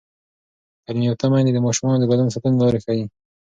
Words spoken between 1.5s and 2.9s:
د ماشومانو د بدن ساتنې لارې